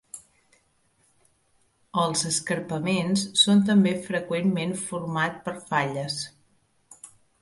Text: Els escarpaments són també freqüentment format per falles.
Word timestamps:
Els 2.03 2.23
escarpaments 2.29 3.25
són 3.43 3.61
també 3.69 3.93
freqüentment 4.07 4.73
format 4.89 5.39
per 5.49 5.55
falles. 5.69 6.17